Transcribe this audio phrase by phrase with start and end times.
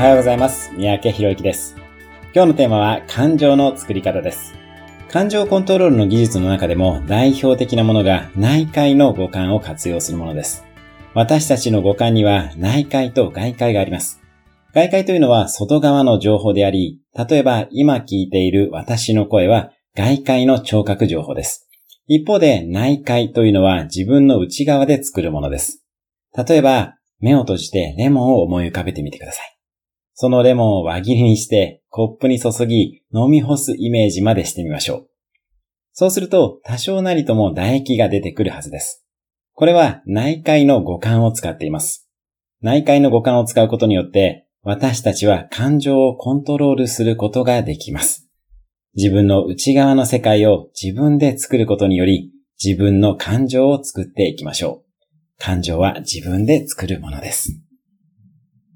[0.00, 0.72] はようございます。
[0.78, 1.76] 三宅博之です。
[2.34, 4.54] 今日のテーマは感情の作り方です。
[5.10, 10.64] 感情コントロールの技術の中でも代表的なものが内界の五感を活用するものです。
[11.12, 14.22] 私たちの五感には内界と外界があります。
[14.72, 21.68] 外界というのは外側の情報であり、例えば今聞いている私の声は外界の聴覚情報です。
[22.06, 25.84] 一方で内界というのは自分の内側で作るものです。
[26.34, 29.59] 例えば目を閉じてレモンを思い浮かべてみてください。
[30.22, 35.08] そのレモンを輪切りにしてコップに注ぎ飲み干すイメージまでしてみましょう。
[35.94, 39.02] そうすると多少なりとも唾液が出てくるはずです。
[39.54, 42.06] これは内界の五感を使っています。
[42.60, 48.28] 内界の五感を使うことによって私たちは感情をコントロールすることができます。
[48.96, 52.30] 自分の内側の世界を自分で作ることにより
[52.62, 55.42] 自分の感情を作っていきましょう。
[55.42, 57.62] 感情は自分で作るものです。